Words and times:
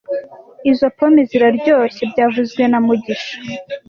Izo 0.71 0.87
pome 0.97 1.21
ziraryoshye 1.29 2.03
byavuzwe 2.11 2.61
na 2.71 2.79
mugisha 2.85 3.33